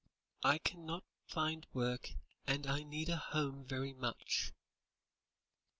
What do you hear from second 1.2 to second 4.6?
find work, and I need a home very much."